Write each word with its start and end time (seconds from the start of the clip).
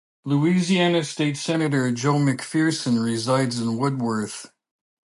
Louisiana 0.25 1.03
State 1.03 1.37
Senator 1.37 1.91
Joe 1.91 2.15
McPherson 2.15 3.05
resides 3.05 3.59
in 3.59 3.77
Woodworth. 3.77 4.51